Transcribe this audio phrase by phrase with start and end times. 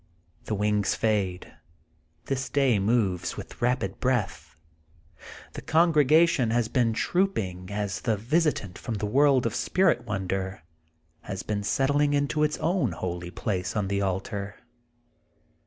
[0.45, 1.53] The wings fade.
[2.25, 4.55] This day moves with rapid breath.
[5.53, 10.03] The congregation has been trooping in as the visi tant from the world of spirit
[10.03, 10.63] wonder
[11.25, 14.55] has been settling into its own holy place on the altar.